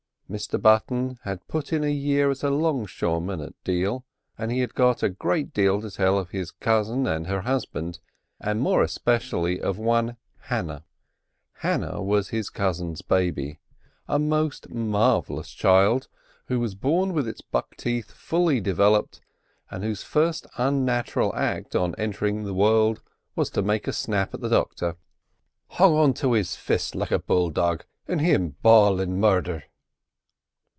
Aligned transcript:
Mr 0.31 0.61
Button 0.61 1.19
had 1.23 1.45
put 1.49 1.73
in 1.73 1.83
a 1.83 1.91
year 1.91 2.29
as 2.31 2.41
a 2.41 2.49
longshoreman 2.49 3.41
at 3.41 3.53
Deal, 3.65 4.05
and 4.37 4.49
he 4.49 4.61
had 4.61 4.73
got 4.73 5.03
a 5.03 5.09
great 5.09 5.47
lot 5.57 5.81
to 5.81 5.91
tell 5.91 6.17
of 6.17 6.29
his 6.29 6.51
cousin 6.51 7.05
and 7.05 7.27
her 7.27 7.41
husband, 7.41 7.99
and 8.39 8.61
more 8.61 8.81
especially 8.81 9.59
of 9.59 9.77
one, 9.77 10.15
Hannah; 10.43 10.85
Hannah 11.55 12.01
was 12.01 12.29
his 12.29 12.49
cousin's 12.49 13.01
baby—a 13.01 14.19
most 14.19 14.69
marvellous 14.69 15.49
child, 15.51 16.07
who 16.45 16.61
was 16.61 16.75
born 16.75 17.11
with 17.11 17.27
its 17.27 17.41
"buck" 17.41 17.75
teeth 17.75 18.11
fully 18.11 18.61
developed, 18.61 19.19
and 19.69 19.83
whose 19.83 20.01
first 20.01 20.47
unnatural 20.55 21.35
act 21.35 21.75
on 21.75 21.93
entering 21.97 22.45
the 22.45 22.53
world 22.53 23.01
was 23.35 23.49
to 23.49 23.61
make 23.61 23.85
a 23.85 23.91
snap 23.91 24.33
at 24.33 24.39
the 24.39 24.47
"docther." 24.47 24.95
"Hung 25.71 25.93
on 25.93 26.13
to 26.13 26.31
his 26.31 26.55
fist 26.55 26.95
like 26.95 27.11
a 27.11 27.19
bull 27.19 27.49
dog, 27.49 27.83
and 28.07 28.21
him 28.21 28.55
bawlin' 28.63 29.19
'Murther! 29.19 29.63